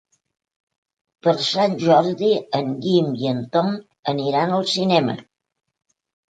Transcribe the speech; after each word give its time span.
Per 1.27 1.33
Sant 1.47 1.75
Jordi 1.83 2.31
en 2.61 2.73
Guim 2.87 3.13
i 3.27 3.31
en 3.35 3.45
Tom 3.59 3.71
aniran 4.17 4.59
al 4.59 4.69
cinema. 4.75 5.19